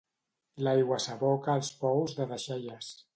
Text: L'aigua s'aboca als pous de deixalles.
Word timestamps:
L'aigua 0.67 0.97
s'aboca 1.05 1.53
als 1.57 1.71
pous 1.83 2.17
de 2.21 2.27
deixalles. 2.33 2.91